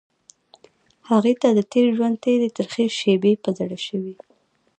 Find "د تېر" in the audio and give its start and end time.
1.57-1.85